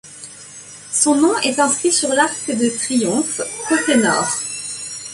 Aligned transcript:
Son 0.91 1.13
nom 1.13 1.37
est 1.43 1.59
inscrit 1.59 1.91
sur 1.91 2.09
l'arc 2.09 2.49
de 2.49 2.69
triomphe, 2.71 3.39
côté 3.69 3.97
nord. 3.97 4.33